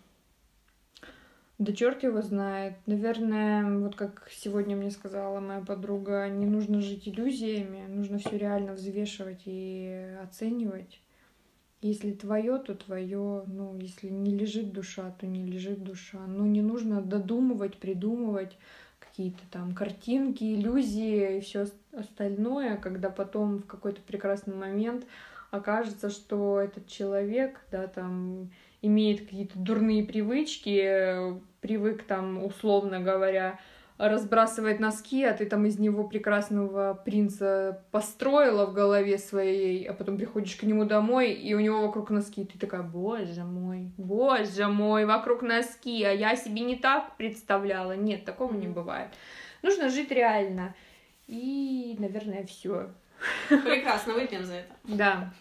да 1.63 1.73
черт 1.73 2.03
его 2.03 2.23
знает. 2.23 2.75
Наверное, 2.87 3.79
вот 3.79 3.95
как 3.95 4.29
сегодня 4.31 4.77
мне 4.77 4.91
сказала 4.91 5.39
моя 5.41 5.61
подруга, 5.61 6.29
не 6.29 6.47
нужно 6.47 6.81
жить 6.81 7.09
иллюзиями, 7.09 7.87
нужно 7.89 8.19
все 8.19 8.37
реально 8.37 8.73
взвешивать 8.73 9.43
и 9.45 10.17
оценивать. 10.23 11.01
Если 11.81 12.13
твое, 12.13 12.59
то 12.59 12.75
твое. 12.75 13.45
Ну, 13.47 13.77
если 13.79 14.09
не 14.09 14.37
лежит 14.37 14.73
душа, 14.73 15.11
то 15.19 15.27
не 15.27 15.45
лежит 15.45 15.83
душа. 15.83 16.19
Но 16.27 16.47
не 16.47 16.63
нужно 16.63 17.01
додумывать, 17.01 17.77
придумывать 17.77 18.57
какие-то 18.99 19.43
там 19.51 19.75
картинки, 19.75 20.43
иллюзии 20.43 21.39
и 21.39 21.41
все 21.41 21.67
остальное, 21.93 22.77
когда 22.77 23.11
потом 23.11 23.59
в 23.59 23.67
какой-то 23.67 24.01
прекрасный 24.01 24.55
момент 24.55 25.07
окажется, 25.51 26.09
что 26.09 26.61
этот 26.61 26.87
человек, 26.89 27.61
да, 27.71 27.87
там 27.87 28.51
имеет 28.81 29.21
какие-то 29.21 29.59
дурные 29.59 30.05
привычки, 30.05 31.41
привык 31.63 32.03
там, 32.03 32.45
условно 32.45 33.01
говоря, 33.01 33.59
разбрасывать 33.97 34.81
носки, 34.81 35.25
а 35.25 35.33
ты 35.33 35.47
там 35.47 35.65
из 35.65 35.79
него 35.79 36.05
прекрасного 36.05 37.01
принца 37.05 37.83
построила 37.93 38.67
в 38.67 38.75
голове 38.75 39.17
своей, 39.17 39.85
а 39.85 39.95
потом 39.95 40.17
приходишь 40.17 40.57
к 40.57 40.65
нему 40.65 40.85
домой, 40.85 41.33
и 41.33 41.55
у 41.55 41.61
него 41.61 41.87
вокруг 41.87 42.11
носки, 42.11 42.43
и 42.43 42.45
ты 42.45 42.59
такая, 42.59 42.83
боже 42.83 43.45
мой, 43.45 43.93
боже 43.97 44.67
мой, 44.67 45.07
вокруг 45.07 45.43
носки, 45.43 46.03
а 46.03 46.11
я 46.11 46.37
себе 46.37 46.63
не 46.63 46.77
так 46.77 47.17
представляла. 47.17 47.93
Нет, 47.93 48.25
такого 48.25 48.53
не 48.55 48.67
бывает. 48.67 49.09
Нужно 49.63 49.89
жить 49.89 50.11
реально. 50.11 50.75
И, 51.29 51.97
наверное, 51.99 52.45
все. 52.45 52.91
Прекрасно, 53.49 54.15
выпьем 54.15 54.45
за 54.45 54.55
это. 54.55 54.75
Да. 54.83 55.33